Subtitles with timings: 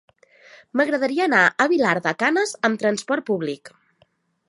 [0.79, 3.75] M'agradaria anar a Vilar de Canes amb transport públic.